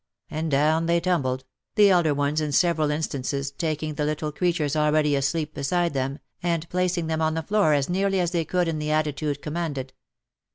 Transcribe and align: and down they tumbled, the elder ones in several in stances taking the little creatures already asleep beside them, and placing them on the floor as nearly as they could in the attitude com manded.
and 0.31 0.49
down 0.49 0.87
they 0.87 0.99
tumbled, 0.99 1.45
the 1.75 1.91
elder 1.91 2.11
ones 2.11 2.41
in 2.41 2.51
several 2.51 2.89
in 2.89 3.03
stances 3.03 3.51
taking 3.51 3.93
the 3.93 4.03
little 4.03 4.31
creatures 4.31 4.75
already 4.75 5.15
asleep 5.15 5.53
beside 5.53 5.93
them, 5.93 6.17
and 6.41 6.67
placing 6.69 7.05
them 7.05 7.21
on 7.21 7.35
the 7.35 7.43
floor 7.43 7.73
as 7.75 7.87
nearly 7.87 8.19
as 8.19 8.31
they 8.31 8.43
could 8.43 8.67
in 8.67 8.79
the 8.79 8.89
attitude 8.89 9.43
com 9.43 9.53
manded. 9.53 9.91